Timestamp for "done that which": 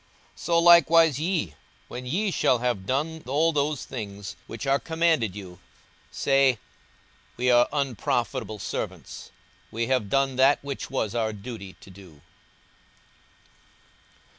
10.09-10.89